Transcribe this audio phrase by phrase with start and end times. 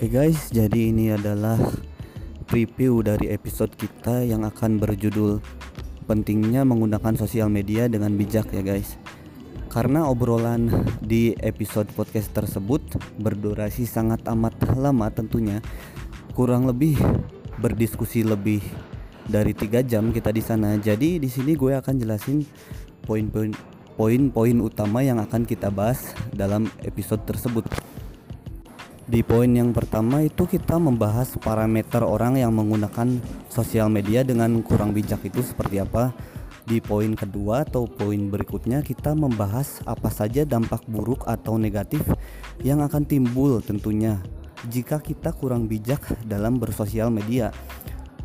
[0.00, 1.60] Oke guys, jadi ini adalah
[2.48, 5.44] preview dari episode kita yang akan berjudul
[6.08, 8.96] pentingnya menggunakan sosial media dengan bijak ya guys.
[9.68, 10.72] Karena obrolan
[11.04, 12.80] di episode podcast tersebut
[13.20, 15.60] berdurasi sangat amat lama tentunya,
[16.32, 16.96] kurang lebih
[17.60, 18.64] berdiskusi lebih
[19.28, 20.80] dari tiga jam kita di sana.
[20.80, 22.40] Jadi di sini gue akan jelasin
[23.04, 23.52] poin-poin
[24.00, 27.89] poin-poin utama yang akan kita bahas dalam episode tersebut.
[29.10, 33.18] Di poin yang pertama itu kita membahas parameter orang yang menggunakan
[33.50, 36.14] sosial media dengan kurang bijak itu seperti apa.
[36.62, 42.06] Di poin kedua atau poin berikutnya kita membahas apa saja dampak buruk atau negatif
[42.62, 44.22] yang akan timbul tentunya
[44.70, 47.50] jika kita kurang bijak dalam bersosial media.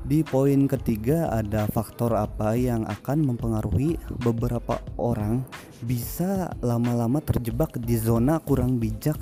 [0.05, 5.41] Di poin ketiga ada faktor apa yang akan mempengaruhi beberapa orang
[5.81, 9.17] bisa lama-lama terjebak di zona kurang bijak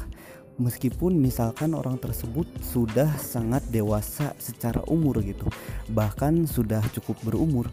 [0.62, 5.50] meskipun misalkan orang tersebut sudah sangat dewasa secara umur gitu
[5.90, 7.68] bahkan sudah cukup berumur.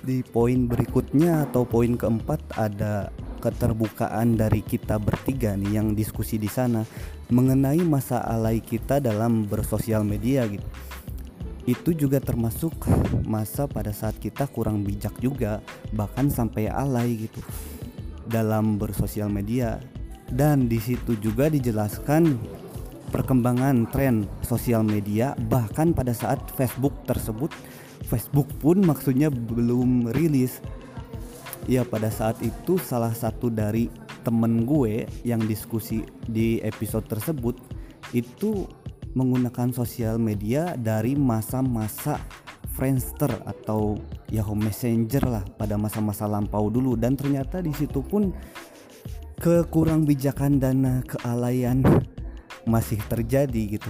[0.00, 6.48] Di poin berikutnya atau poin keempat ada keterbukaan dari kita bertiga nih yang diskusi di
[6.48, 6.84] sana
[7.28, 10.64] mengenai masa alay kita dalam bersosial media gitu.
[11.68, 12.72] Itu juga termasuk
[13.28, 15.60] masa pada saat kita kurang bijak juga
[15.92, 17.44] bahkan sampai alay gitu.
[18.24, 19.82] Dalam bersosial media
[20.34, 22.38] dan di situ juga dijelaskan
[23.10, 27.50] perkembangan tren sosial media bahkan pada saat Facebook tersebut
[28.10, 30.58] Facebook pun maksudnya belum rilis.
[31.68, 33.86] Ya pada saat itu salah satu dari
[34.26, 37.54] temen gue yang diskusi di episode tersebut
[38.10, 38.66] itu
[39.14, 42.18] menggunakan sosial media dari masa-masa
[42.74, 43.98] Friendster atau
[44.32, 46.96] Yahoo Messenger lah pada masa-masa lampau dulu.
[46.96, 48.32] Dan ternyata di situ pun
[49.40, 51.80] kekurang bijakan dan kealayan
[52.68, 53.88] masih terjadi gitu.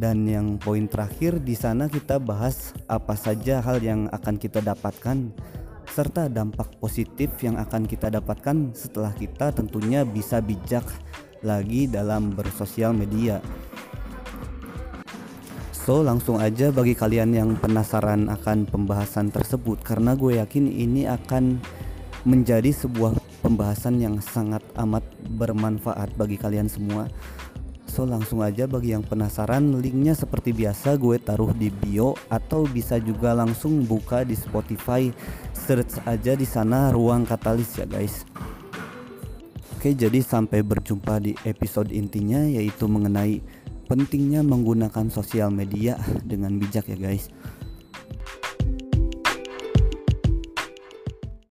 [0.00, 5.28] Dan yang poin terakhir di sana kita bahas apa saja hal yang akan kita dapatkan
[5.92, 10.88] serta dampak positif yang akan kita dapatkan setelah kita tentunya bisa bijak
[11.44, 13.44] lagi dalam bersosial media.
[15.84, 21.60] So langsung aja bagi kalian yang penasaran akan pembahasan tersebut karena gue yakin ini akan
[22.24, 25.00] menjadi sebuah pembahasan yang sangat amat
[25.40, 27.08] bermanfaat bagi kalian semua.
[27.88, 33.00] So langsung aja bagi yang penasaran linknya seperti biasa gue taruh di bio atau bisa
[33.00, 35.08] juga langsung buka di Spotify
[35.56, 38.28] search aja di sana ruang katalis ya guys.
[39.72, 43.40] Oke jadi sampai berjumpa di episode intinya yaitu mengenai
[43.88, 47.32] pentingnya menggunakan sosial media dengan bijak ya guys.